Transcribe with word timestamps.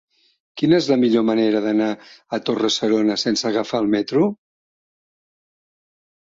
Quina 0.61 0.77
és 0.83 0.87
la 0.91 0.95
millor 1.01 1.25
manera 1.27 1.61
d'anar 1.65 1.91
a 1.91 2.41
Torre-serona 2.49 3.19
sense 3.27 3.47
agafar 3.53 3.85
el 3.87 3.95
metro? 3.95 4.27